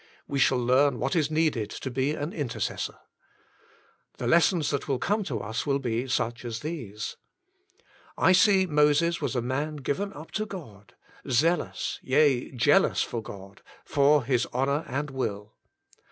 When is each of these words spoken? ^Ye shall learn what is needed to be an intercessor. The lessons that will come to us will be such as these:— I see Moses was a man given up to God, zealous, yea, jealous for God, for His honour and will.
^Ye 0.27 0.39
shall 0.39 0.57
learn 0.57 0.97
what 0.97 1.15
is 1.15 1.29
needed 1.29 1.69
to 1.69 1.91
be 1.91 2.15
an 2.15 2.33
intercessor. 2.33 2.97
The 4.17 4.25
lessons 4.25 4.71
that 4.71 4.87
will 4.87 4.97
come 4.97 5.23
to 5.25 5.39
us 5.41 5.67
will 5.67 5.77
be 5.77 6.07
such 6.07 6.43
as 6.43 6.61
these:— 6.61 7.17
I 8.17 8.31
see 8.31 8.65
Moses 8.65 9.21
was 9.21 9.35
a 9.35 9.43
man 9.43 9.75
given 9.75 10.11
up 10.13 10.31
to 10.31 10.47
God, 10.47 10.95
zealous, 11.29 11.99
yea, 12.01 12.49
jealous 12.49 13.03
for 13.03 13.21
God, 13.21 13.61
for 13.85 14.23
His 14.23 14.47
honour 14.51 14.85
and 14.87 15.11
will. 15.11 15.53